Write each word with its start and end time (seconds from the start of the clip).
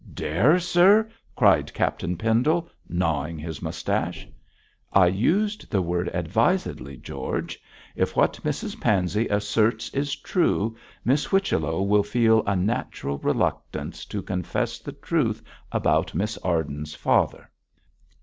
'Dare, 0.15 0.57
sir!' 0.57 1.07
cried 1.35 1.71
Captain 1.75 2.17
Pendle, 2.17 2.67
gnawing 2.89 3.37
his 3.37 3.61
moustache. 3.61 4.27
'I 4.93 5.05
used 5.05 5.69
the 5.69 5.83
word 5.83 6.09
advisedly, 6.11 6.97
George. 6.97 7.59
If 7.95 8.15
what 8.15 8.39
Mrs 8.43 8.81
Pansey 8.81 9.27
asserts 9.27 9.89
is 9.91 10.15
true, 10.15 10.75
Miss 11.05 11.25
Whichello 11.25 11.83
will 11.83 12.01
feel 12.01 12.41
a 12.47 12.55
natural 12.55 13.19
reluctance 13.19 14.03
to 14.05 14.23
confess 14.23 14.79
the 14.79 14.93
truth 14.93 15.43
about 15.71 16.15
Miss 16.15 16.35
Arden's 16.39 16.95
father.' 16.95 17.51